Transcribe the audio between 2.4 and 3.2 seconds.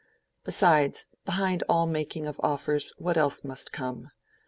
offers what